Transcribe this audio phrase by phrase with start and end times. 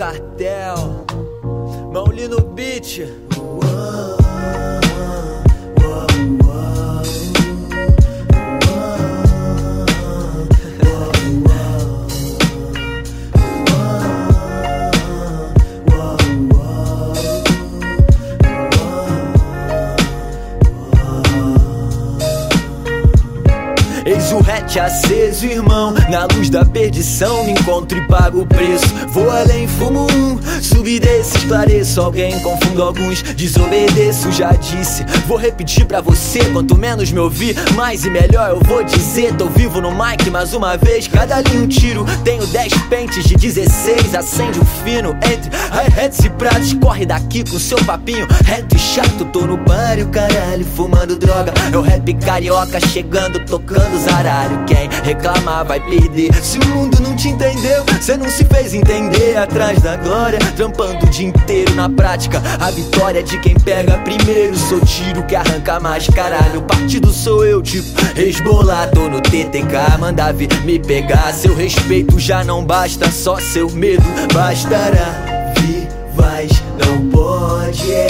[0.00, 1.04] cartel.
[1.92, 3.04] Mauli no beat.
[24.32, 25.92] O hatch aceso, irmão.
[26.08, 28.86] Na luz da perdição, me encontro e pago o preço.
[29.08, 32.00] Vou além, fumo um, subi desse, esclareço.
[32.00, 34.30] Alguém confundo alguns, desobedeço.
[34.30, 36.44] Já disse, vou repetir pra você.
[36.52, 39.34] Quanto menos me ouvir, mais e melhor eu vou dizer.
[39.34, 41.08] Tô vivo no mic mais uma vez.
[41.08, 44.14] Cada linha um tiro, tenho 10 pentes de 16.
[44.14, 46.72] Acende um fino entre hi-hats e pratos.
[46.74, 49.24] Corre daqui com seu papinho reto e chato.
[49.32, 51.52] Tô no bar e o caralho, fumando droga.
[51.72, 54.64] É o rap carioca chegando, tocando zaralho.
[54.66, 56.32] Quem reclamar vai perder.
[56.34, 59.36] Se o mundo não te entendeu, cê não se fez entender.
[59.36, 62.42] Atrás da glória, trampando o dia inteiro na prática.
[62.60, 64.56] A vitória é de quem pega primeiro.
[64.56, 66.62] Sou tiro que arranca mais, caralho.
[66.62, 68.90] Partido sou eu, tipo, resbolar.
[68.90, 71.32] Tô no TTK, manda vir me pegar.
[71.32, 75.54] Seu respeito já não basta, só seu medo bastará.
[75.56, 78.09] Vivaz, não pode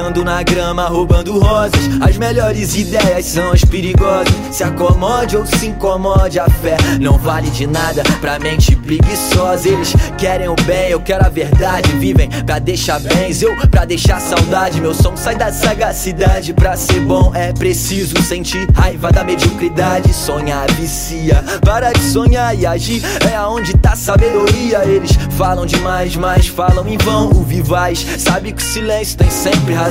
[0.00, 1.78] Pisando na grama, roubando rosas.
[2.00, 4.32] As melhores ideias são as perigosas.
[4.50, 9.68] Se acomode ou se incomode, a fé não vale de nada pra mente preguiçosa.
[9.68, 11.92] Eles querem o bem, eu quero a verdade.
[11.98, 14.80] Vivem pra deixar bens, eu pra deixar saudade.
[14.80, 16.54] Meu som sai da sagacidade.
[16.54, 20.14] Pra ser bom é preciso sentir raiva da mediocridade.
[20.14, 23.02] Sonhar vicia, para de sonhar e agir.
[23.30, 24.82] É aonde tá sabedoria.
[24.82, 27.28] Eles falam demais, mas falam em vão.
[27.32, 29.89] O vivaz sabe que o silêncio tem sempre razão.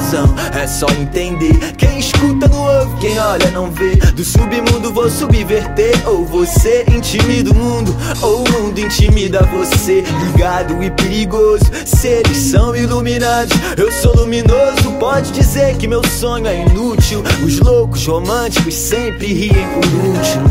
[0.54, 1.74] É só entender.
[1.78, 3.96] Quem escuta não ouve, quem olha não vê.
[3.98, 5.94] Do submundo vou subverter.
[6.08, 10.04] Ou você intimida o mundo, ou o mundo intimida você.
[10.26, 13.56] Ligado e perigoso, seres são iluminados.
[13.78, 17.22] Eu sou luminoso, pode dizer que meu sonho é inútil.
[17.46, 20.50] Os loucos românticos sempre riem por último.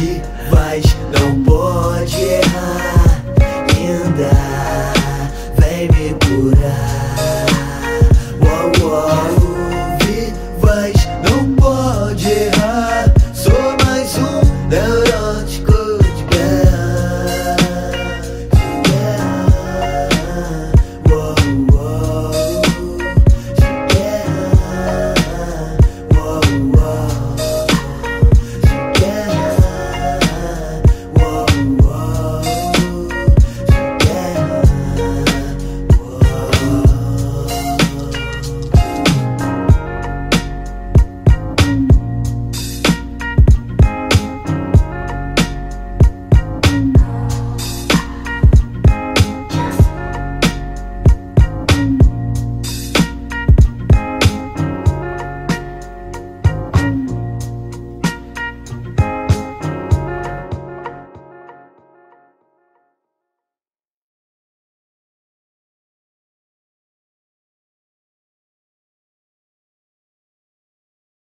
[0.00, 2.39] Vivaz, não pode.